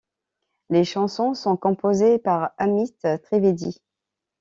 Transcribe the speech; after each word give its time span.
Les 0.71 0.83
chansons 0.83 1.35
sont 1.35 1.55
composées 1.57 2.17
par 2.17 2.53
Amit 2.57 2.95
Trivedi. 3.23 3.83